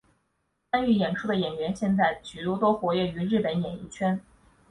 [0.71, 4.19] 参与演出的演员现在许多都活跃于日本演艺圈。